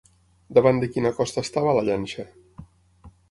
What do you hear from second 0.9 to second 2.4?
quina costa estava la llanxa?